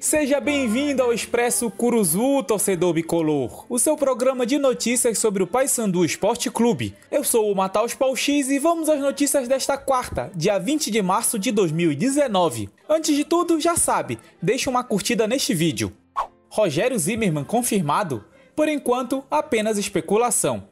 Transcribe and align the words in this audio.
Seja 0.00 0.40
bem-vindo 0.40 1.02
ao 1.02 1.12
Expresso 1.12 1.68
Curuzu, 1.72 2.44
torcedor 2.44 2.92
bicolor, 2.92 3.66
o 3.68 3.80
seu 3.80 3.96
programa 3.96 4.46
de 4.46 4.56
notícias 4.56 5.18
sobre 5.18 5.42
o 5.42 5.46
Paysandu 5.46 6.04
Esporte 6.04 6.48
Clube. 6.48 6.94
Eu 7.10 7.24
sou 7.24 7.50
o 7.50 7.56
Mataus 7.56 7.96
X 8.14 8.48
e 8.48 8.60
vamos 8.60 8.88
às 8.88 9.00
notícias 9.00 9.48
desta 9.48 9.76
quarta, 9.76 10.30
dia 10.36 10.56
20 10.56 10.92
de 10.92 11.02
março 11.02 11.36
de 11.36 11.50
2019. 11.50 12.70
Antes 12.88 13.16
de 13.16 13.24
tudo, 13.24 13.58
já 13.58 13.74
sabe, 13.74 14.20
deixa 14.40 14.70
uma 14.70 14.84
curtida 14.84 15.26
neste 15.26 15.52
vídeo. 15.52 15.92
Rogério 16.48 16.96
Zimmermann 16.96 17.44
confirmado? 17.44 18.24
Por 18.54 18.68
enquanto, 18.68 19.24
apenas 19.28 19.78
especulação. 19.78 20.68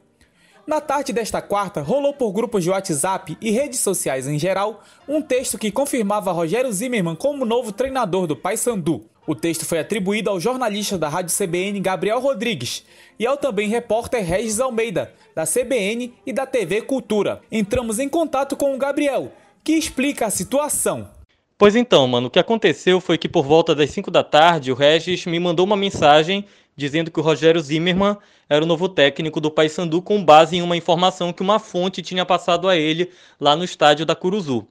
Na 0.65 0.79
tarde 0.79 1.11
desta 1.11 1.41
quarta, 1.41 1.81
rolou 1.81 2.13
por 2.13 2.31
grupos 2.31 2.63
de 2.63 2.69
WhatsApp 2.69 3.37
e 3.41 3.51
redes 3.51 3.81
sociais 3.81 4.25
em 4.25 4.39
geral 4.39 4.83
um 5.07 5.21
texto 5.21 5.57
que 5.57 5.71
confirmava 5.71 6.31
Rogério 6.31 6.71
Zimmermann 6.71 7.15
como 7.15 7.45
novo 7.45 7.73
treinador 7.73 8.25
do 8.25 8.35
Paysandu. 8.35 9.05
O 9.27 9.35
texto 9.35 9.65
foi 9.65 9.79
atribuído 9.79 10.29
ao 10.29 10.39
jornalista 10.39 10.97
da 10.97 11.09
Rádio 11.09 11.35
CBN 11.35 11.81
Gabriel 11.81 12.21
Rodrigues 12.21 12.85
e 13.19 13.27
ao 13.27 13.35
também 13.35 13.67
repórter 13.67 14.23
Regis 14.23 14.61
Almeida, 14.61 15.13
da 15.35 15.43
CBN 15.45 16.13
e 16.25 16.31
da 16.31 16.45
TV 16.45 16.81
Cultura. 16.83 17.41
Entramos 17.51 17.99
em 17.99 18.07
contato 18.07 18.55
com 18.55 18.73
o 18.73 18.77
Gabriel, 18.77 19.29
que 19.65 19.73
explica 19.73 20.27
a 20.27 20.29
situação. 20.29 21.09
Pois 21.57 21.75
então, 21.75 22.07
mano, 22.07 22.27
o 22.27 22.29
que 22.29 22.39
aconteceu 22.39 23.01
foi 23.01 23.17
que 23.17 23.27
por 23.27 23.43
volta 23.43 23.75
das 23.75 23.89
5 23.89 24.09
da 24.09 24.23
tarde 24.23 24.71
o 24.71 24.75
Regis 24.75 25.25
me 25.25 25.41
mandou 25.41 25.65
uma 25.65 25.75
mensagem 25.75 26.45
dizendo 26.77 27.11
que 27.11 27.19
o 27.19 27.23
Rogério 27.23 27.59
Zimmermann 27.59 28.15
era 28.47 28.63
o 28.63 28.67
novo 28.67 28.87
técnico 28.87 29.41
do 29.41 29.51
Paysandu 29.51 30.01
com 30.01 30.23
base 30.23 30.55
em 30.55 30.61
uma 30.61 30.77
informação 30.77 31.33
que 31.33 31.41
uma 31.41 31.59
fonte 31.59 32.01
tinha 32.01 32.25
passado 32.25 32.69
a 32.69 32.77
ele 32.77 33.11
lá 33.41 33.57
no 33.57 33.65
estádio 33.65 34.05
da 34.05 34.15
Curuzu. 34.15 34.65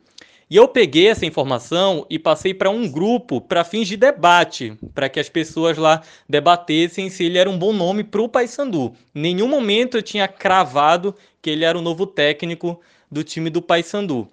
E 0.48 0.54
eu 0.54 0.68
peguei 0.68 1.08
essa 1.08 1.26
informação 1.26 2.06
e 2.08 2.20
passei 2.20 2.54
para 2.54 2.70
um 2.70 2.88
grupo 2.88 3.40
para 3.40 3.64
fins 3.64 3.88
de 3.88 3.96
debate, 3.96 4.78
para 4.94 5.08
que 5.08 5.18
as 5.18 5.28
pessoas 5.28 5.76
lá 5.76 6.02
debatessem 6.28 7.10
se 7.10 7.24
ele 7.24 7.36
era 7.36 7.50
um 7.50 7.58
bom 7.58 7.72
nome 7.72 8.04
para 8.04 8.22
o 8.22 8.28
Paysandu. 8.28 8.94
Em 9.12 9.22
nenhum 9.22 9.48
momento 9.48 9.96
eu 9.96 10.02
tinha 10.02 10.28
cravado 10.28 11.16
que 11.42 11.50
ele 11.50 11.64
era 11.64 11.76
o 11.76 11.82
novo 11.82 12.06
técnico 12.06 12.80
do 13.10 13.24
time 13.24 13.50
do 13.50 13.60
Paysandu. 13.60 14.28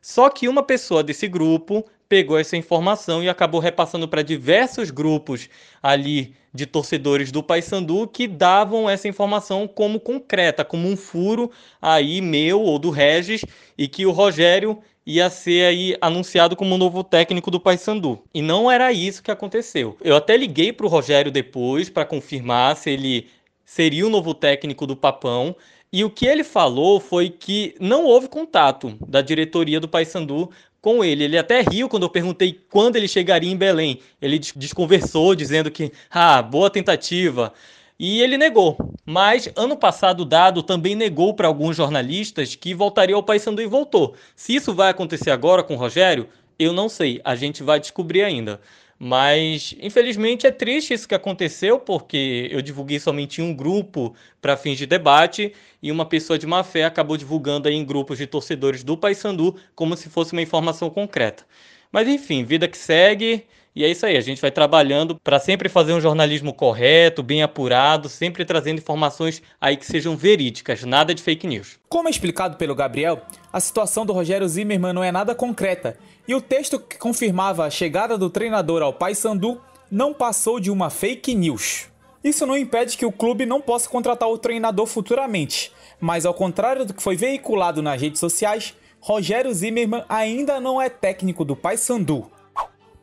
Só 0.00 0.30
que 0.30 0.48
uma 0.48 0.62
pessoa 0.62 1.02
desse 1.02 1.28
grupo 1.28 1.84
pegou 2.08 2.38
essa 2.38 2.56
informação 2.56 3.22
e 3.22 3.28
acabou 3.28 3.60
repassando 3.60 4.08
para 4.08 4.22
diversos 4.22 4.90
grupos 4.90 5.50
ali 5.82 6.34
de 6.54 6.64
torcedores 6.64 7.30
do 7.30 7.42
Paysandu 7.42 8.08
que 8.08 8.26
davam 8.26 8.88
essa 8.88 9.06
informação 9.06 9.68
como 9.68 10.00
concreta, 10.00 10.64
como 10.64 10.88
um 10.88 10.96
furo 10.96 11.50
aí 11.80 12.22
meu 12.22 12.62
ou 12.62 12.78
do 12.78 12.88
Regis 12.88 13.44
e 13.76 13.86
que 13.86 14.06
o 14.06 14.12
Rogério 14.12 14.78
ia 15.08 15.30
ser 15.30 15.64
aí 15.64 15.96
anunciado 16.02 16.54
como 16.54 16.76
novo 16.76 17.02
técnico 17.02 17.50
do 17.50 17.58
Paysandu. 17.58 18.22
E 18.34 18.42
não 18.42 18.70
era 18.70 18.92
isso 18.92 19.22
que 19.22 19.30
aconteceu. 19.30 19.96
Eu 20.04 20.14
até 20.14 20.36
liguei 20.36 20.70
para 20.70 20.84
o 20.84 20.88
Rogério 20.88 21.32
depois 21.32 21.88
para 21.88 22.04
confirmar 22.04 22.76
se 22.76 22.90
ele 22.90 23.26
seria 23.64 24.06
o 24.06 24.10
novo 24.10 24.34
técnico 24.34 24.86
do 24.86 24.94
Papão. 24.94 25.56
E 25.90 26.04
o 26.04 26.10
que 26.10 26.26
ele 26.26 26.44
falou 26.44 27.00
foi 27.00 27.30
que 27.30 27.74
não 27.80 28.04
houve 28.04 28.28
contato 28.28 28.98
da 29.08 29.22
diretoria 29.22 29.80
do 29.80 29.88
Paysandu 29.88 30.50
com 30.82 31.02
ele. 31.02 31.24
Ele 31.24 31.38
até 31.38 31.62
riu 31.62 31.88
quando 31.88 32.02
eu 32.02 32.10
perguntei 32.10 32.60
quando 32.70 32.96
ele 32.96 33.08
chegaria 33.08 33.50
em 33.50 33.56
Belém. 33.56 34.00
Ele 34.20 34.38
desconversou, 34.38 35.34
dizendo 35.34 35.70
que, 35.70 35.90
ah, 36.10 36.42
boa 36.42 36.68
tentativa. 36.68 37.54
E 37.98 38.20
ele 38.20 38.38
negou. 38.38 38.76
Mas 39.04 39.50
ano 39.56 39.76
passado 39.76 40.20
o 40.20 40.24
Dado 40.24 40.62
também 40.62 40.94
negou 40.94 41.34
para 41.34 41.48
alguns 41.48 41.76
jornalistas 41.76 42.54
que 42.54 42.74
voltaria 42.74 43.16
ao 43.16 43.22
Paysandu 43.22 43.60
e 43.60 43.66
voltou. 43.66 44.14
Se 44.36 44.54
isso 44.54 44.72
vai 44.74 44.90
acontecer 44.90 45.30
agora 45.30 45.62
com 45.62 45.74
o 45.74 45.78
Rogério, 45.78 46.28
eu 46.58 46.72
não 46.72 46.88
sei. 46.88 47.20
A 47.24 47.34
gente 47.34 47.62
vai 47.62 47.80
descobrir 47.80 48.22
ainda. 48.22 48.60
Mas, 49.00 49.76
infelizmente, 49.80 50.46
é 50.46 50.50
triste 50.50 50.92
isso 50.92 51.08
que 51.08 51.14
aconteceu, 51.14 51.78
porque 51.78 52.48
eu 52.50 52.60
divulguei 52.60 52.98
somente 52.98 53.40
um 53.40 53.54
grupo 53.54 54.14
para 54.40 54.56
fins 54.56 54.76
de 54.76 54.86
debate 54.86 55.52
e 55.80 55.92
uma 55.92 56.04
pessoa 56.04 56.38
de 56.38 56.46
má 56.46 56.64
fé 56.64 56.84
acabou 56.84 57.16
divulgando 57.16 57.68
aí 57.68 57.74
em 57.74 57.84
grupos 57.84 58.18
de 58.18 58.26
torcedores 58.26 58.82
do 58.82 58.96
Paysandu 58.96 59.54
como 59.74 59.96
se 59.96 60.08
fosse 60.08 60.32
uma 60.32 60.42
informação 60.42 60.90
concreta. 60.90 61.46
Mas, 61.92 62.08
enfim, 62.08 62.44
vida 62.44 62.66
que 62.68 62.76
segue. 62.76 63.46
E 63.78 63.84
é 63.84 63.88
isso 63.88 64.04
aí, 64.04 64.16
a 64.16 64.20
gente 64.20 64.40
vai 64.40 64.50
trabalhando 64.50 65.14
para 65.22 65.38
sempre 65.38 65.68
fazer 65.68 65.92
um 65.92 66.00
jornalismo 66.00 66.52
correto, 66.52 67.22
bem 67.22 67.44
apurado, 67.44 68.08
sempre 68.08 68.44
trazendo 68.44 68.78
informações 68.78 69.40
aí 69.60 69.76
que 69.76 69.86
sejam 69.86 70.16
verídicas, 70.16 70.82
nada 70.82 71.14
de 71.14 71.22
fake 71.22 71.46
news. 71.46 71.78
Como 71.88 72.08
é 72.08 72.10
explicado 72.10 72.56
pelo 72.56 72.74
Gabriel, 72.74 73.22
a 73.52 73.60
situação 73.60 74.04
do 74.04 74.12
Rogério 74.12 74.48
Zimmermann 74.48 74.92
não 74.92 75.04
é 75.04 75.12
nada 75.12 75.32
concreta, 75.32 75.96
e 76.26 76.34
o 76.34 76.40
texto 76.40 76.80
que 76.80 76.98
confirmava 76.98 77.64
a 77.64 77.70
chegada 77.70 78.18
do 78.18 78.28
treinador 78.28 78.82
ao 78.82 78.92
Paysandu 78.92 79.60
não 79.88 80.12
passou 80.12 80.58
de 80.58 80.72
uma 80.72 80.90
fake 80.90 81.32
news. 81.36 81.86
Isso 82.24 82.44
não 82.44 82.56
impede 82.56 82.98
que 82.98 83.06
o 83.06 83.12
clube 83.12 83.46
não 83.46 83.60
possa 83.60 83.88
contratar 83.88 84.28
o 84.28 84.38
treinador 84.38 84.86
futuramente, 84.86 85.70
mas 86.00 86.26
ao 86.26 86.34
contrário 86.34 86.84
do 86.84 86.92
que 86.92 87.00
foi 87.00 87.14
veiculado 87.14 87.80
nas 87.80 88.02
redes 88.02 88.18
sociais, 88.18 88.74
Rogério 88.98 89.54
Zimmermann 89.54 90.02
ainda 90.08 90.58
não 90.58 90.82
é 90.82 90.88
técnico 90.88 91.44
do 91.44 91.54
Paysandu. 91.54 92.28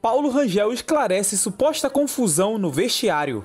Paulo 0.06 0.30
Rangel 0.30 0.72
esclarece 0.72 1.36
suposta 1.36 1.90
confusão 1.90 2.60
no 2.60 2.70
vestiário. 2.70 3.44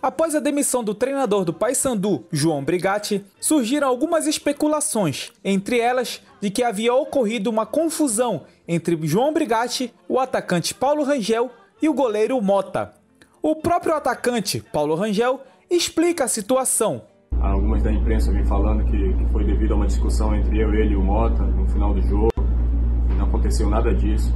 Após 0.00 0.34
a 0.34 0.40
demissão 0.40 0.82
do 0.82 0.94
treinador 0.94 1.44
do 1.44 1.52
Paysandu, 1.52 2.24
João 2.32 2.64
Brigatti, 2.64 3.22
surgiram 3.38 3.86
algumas 3.86 4.26
especulações, 4.26 5.30
entre 5.44 5.78
elas 5.78 6.22
de 6.40 6.48
que 6.48 6.64
havia 6.64 6.94
ocorrido 6.94 7.50
uma 7.50 7.66
confusão 7.66 8.44
entre 8.66 8.98
João 9.02 9.34
Brigatti, 9.34 9.92
o 10.08 10.18
atacante 10.18 10.72
Paulo 10.72 11.02
Rangel 11.02 11.50
e 11.82 11.88
o 11.90 11.92
goleiro 11.92 12.40
Mota. 12.40 12.94
O 13.42 13.54
próprio 13.54 13.94
atacante, 13.94 14.64
Paulo 14.72 14.94
Rangel, 14.94 15.42
explica 15.70 16.24
a 16.24 16.28
situação. 16.28 17.02
Algumas 17.38 17.82
da 17.82 17.92
imprensa 17.92 18.32
vêm 18.32 18.46
falando 18.46 18.86
que, 18.86 19.12
que 19.12 19.32
foi 19.32 19.44
devido 19.44 19.72
a 19.72 19.76
uma 19.76 19.86
discussão 19.86 20.34
entre 20.34 20.62
eu, 20.62 20.72
ele 20.72 20.94
e 20.94 20.96
o 20.96 21.02
Mota 21.02 21.42
no 21.42 21.68
final 21.68 21.92
do 21.92 22.00
jogo. 22.00 22.32
Não 23.18 23.26
aconteceu 23.26 23.68
nada 23.68 23.92
disso. 23.92 24.32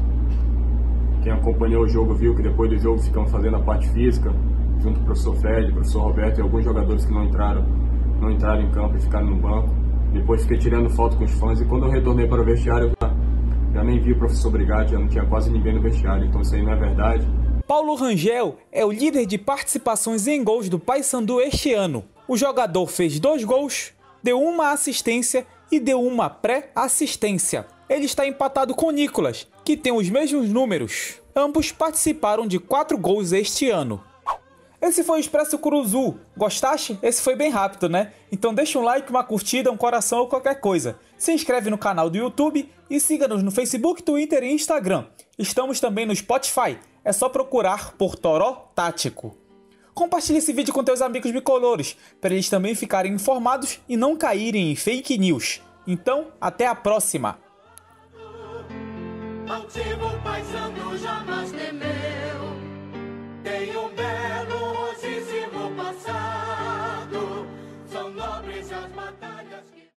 Quem 1.25 1.33
acompanhou 1.33 1.85
o 1.85 1.89
jogo 1.89 2.15
viu 2.15 2.37
que 2.37 2.43
depois 2.43 2.69
do 2.69 2.79
jogo 2.79 2.99
ficamos 3.01 3.31
fazendo 3.31 3.57
a 3.57 3.61
parte 3.61 3.89
física, 3.89 4.31
junto 4.79 4.99
com 4.99 5.05
o 5.05 5.07
professor 5.07 5.35
Fred, 5.37 5.71
o 5.71 5.73
professor 5.73 6.03
Roberto 6.03 6.39
e 6.39 6.43
alguns 6.43 6.63
jogadores 6.63 7.07
que 7.07 7.13
não 7.15 7.25
entraram, 7.25 7.65
não 8.21 8.31
entraram 8.31 8.61
em 8.61 8.71
campo 8.71 8.95
e 8.95 9.01
ficaram 9.01 9.29
no 9.29 9.37
banco. 9.37 9.71
Depois 10.13 10.43
fiquei 10.43 10.59
tirando 10.59 10.91
foto 10.91 11.17
com 11.17 11.25
os 11.25 11.31
fãs 11.33 11.59
e 11.63 11.65
quando 11.65 11.87
eu 11.87 11.91
retornei 11.91 12.29
para 12.29 12.43
o 12.43 12.45
vestiário, 12.45 12.93
já, 13.01 13.11
já 13.73 13.83
nem 13.83 13.99
vi 14.03 14.13
o 14.13 14.19
professor 14.19 14.51
Brigatti, 14.51 14.93
já 14.93 14.99
não 14.99 15.09
tinha 15.09 15.25
quase 15.25 15.51
ninguém 15.51 15.73
no 15.73 15.81
vestiário, 15.81 16.27
então 16.27 16.43
isso 16.43 16.55
aí 16.55 16.63
não 16.63 16.73
é 16.73 16.77
verdade. 16.77 17.27
Paulo 17.67 17.95
Rangel 17.95 18.59
é 18.71 18.85
o 18.85 18.93
líder 18.93 19.25
de 19.25 19.39
participações 19.39 20.27
em 20.27 20.45
gols 20.45 20.69
do 20.69 20.79
Paysandu 20.79 21.41
este 21.41 21.73
ano. 21.73 22.05
O 22.29 22.37
jogador 22.37 22.87
fez 22.87 23.19
dois 23.19 23.45
gols, 23.45 23.95
deu 24.23 24.43
uma 24.43 24.73
assistência 24.73 25.47
e 25.73 25.81
deu 25.81 26.03
uma 26.03 26.29
pré-assistência. 26.29 27.65
Ele 27.95 28.07
está 28.07 28.27
empatado 28.27 28.75
com 28.75 28.91
Nicolas, 28.91 29.47
que 29.65 29.77
tem 29.77 29.93
os 29.93 30.11
mesmos 30.11 30.49
números. 30.49 31.21
Ambos 31.35 31.71
participaram 31.71 32.45
de 32.45 32.59
4 32.59 32.99
gols 32.99 33.31
este 33.31 33.71
ano. 33.71 34.03
Esse 34.83 35.05
foi 35.05 35.19
o 35.19 35.21
Expresso 35.21 35.57
Curuzu. 35.61 36.19
Gostaste? 36.37 36.99
Esse 37.01 37.23
foi 37.23 37.37
bem 37.37 37.51
rápido, 37.51 37.89
né? 37.89 38.13
Então 38.33 38.53
deixa 38.53 38.81
um 38.81 38.83
like, 38.83 39.09
uma 39.09 39.23
curtida, 39.23 39.71
um 39.71 39.77
coração 39.77 40.19
ou 40.19 40.27
qualquer 40.27 40.59
coisa. 40.59 40.99
Se 41.17 41.33
inscreve 41.33 41.71
no 41.71 41.79
canal 41.79 42.11
do 42.11 42.19
YouTube 42.19 42.69
e 42.91 42.99
siga-nos 42.99 43.45
no 43.45 43.53
Facebook, 43.53 44.03
Twitter 44.03 44.43
e 44.43 44.53
Instagram. 44.53 45.07
Estamos 45.39 45.79
também 45.79 46.05
no 46.05 46.17
Spotify. 46.17 46.77
É 47.05 47.13
só 47.13 47.29
procurar 47.29 47.93
por 47.93 48.17
Toró 48.17 48.73
Tático. 48.75 49.37
Compartilhe 49.95 50.39
esse 50.39 50.53
vídeo 50.53 50.75
com 50.75 50.83
teus 50.83 51.01
amigos 51.01 51.31
bicolores, 51.31 51.97
para 52.21 52.35
eles 52.35 52.49
também 52.49 52.75
ficarem 52.75 53.13
informados 53.13 53.79
e 53.89 53.97
não 53.97 54.17
caírem 54.17 54.73
em 54.73 54.75
fake 54.75 55.17
news. 55.17 55.63
Então, 55.87 56.33
até 56.41 56.67
a 56.67 56.75
próxima! 56.75 57.44
Altivo 59.49 60.11
paisano 60.25 60.97
jamais 60.97 61.44